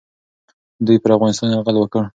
دوی 0.85 0.97
پر 1.03 1.11
افغانستان 1.15 1.47
یرغل 1.49 1.75
وکړ. 1.79 2.03